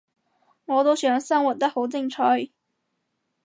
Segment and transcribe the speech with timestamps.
[0.65, 2.49] 我都想生活得好精彩